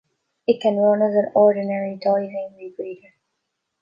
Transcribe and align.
It 0.47 0.59
can 0.61 0.77
run 0.77 1.03
as 1.03 1.13
an 1.13 1.31
ordinary 1.35 1.95
diving 1.95 2.55
rebreather. 2.59 3.13